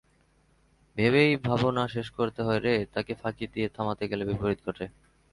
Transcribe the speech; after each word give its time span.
ভেবেই 0.95 1.31
ভাবনা 1.45 1.83
শেষ 1.87 2.07
করতে 2.17 2.39
হয় 2.43 2.59
রে, 2.59 2.75
তাকে 2.93 3.13
ফাঁকি 3.15 3.45
দিয়ে 3.53 3.67
থামাতে 3.69 4.03
গেলে 4.11 4.23
বিপরীত 4.25 4.59
ঘটে। 4.67 4.85